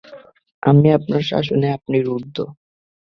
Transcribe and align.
আমি 0.63 0.87
আপনার 0.97 1.21
শাসনে 1.21 1.67
আপনি 1.77 1.97
রুদ্ধ। 2.01 2.37